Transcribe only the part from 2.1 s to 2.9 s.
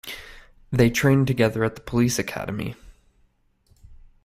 academy.